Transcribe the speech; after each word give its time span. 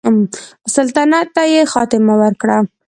سلطنت 0.75 1.27
ته 1.35 1.43
یې 1.53 1.61
خاتمه 1.73 2.13
ورکړه. 2.23 2.57